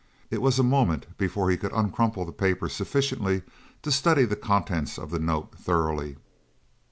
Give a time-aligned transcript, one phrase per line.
[0.31, 3.43] It was a moment before he could uncrumple the paper sufficiently
[3.83, 6.17] to study the contents of the note thoroughly.